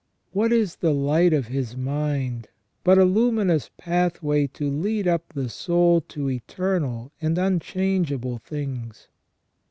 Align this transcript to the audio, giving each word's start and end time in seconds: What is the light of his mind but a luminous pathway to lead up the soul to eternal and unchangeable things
What 0.31 0.51
is 0.51 0.77
the 0.77 0.95
light 0.95 1.31
of 1.31 1.45
his 1.45 1.77
mind 1.77 2.47
but 2.83 2.97
a 2.97 3.05
luminous 3.05 3.69
pathway 3.77 4.47
to 4.47 4.67
lead 4.67 5.07
up 5.07 5.25
the 5.35 5.47
soul 5.47 6.01
to 6.07 6.27
eternal 6.27 7.11
and 7.21 7.37
unchangeable 7.37 8.39
things 8.39 9.09